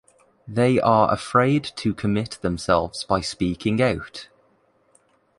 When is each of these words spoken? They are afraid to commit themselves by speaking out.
They 0.47 0.79
are 0.81 1.13
afraid 1.13 1.63
to 1.75 1.93
commit 1.93 2.39
themselves 2.41 3.03
by 3.03 3.21
speaking 3.21 3.79
out. 3.83 4.29